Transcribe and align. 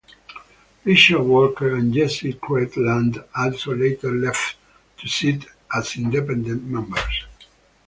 Richard 0.83 1.21
Walker 1.21 1.75
and 1.75 1.93
Jessie 1.93 2.33
Credland 2.33 3.23
also 3.35 3.75
later 3.75 4.11
left 4.11 4.55
to 4.97 5.07
sit 5.07 5.45
as 5.77 5.95
independent 5.95 6.63
members. 6.63 7.25